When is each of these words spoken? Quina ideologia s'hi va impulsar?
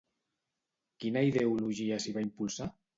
Quina 1.05 1.25
ideologia 1.29 2.03
s'hi 2.05 2.19
va 2.21 2.29
impulsar? 2.29 2.73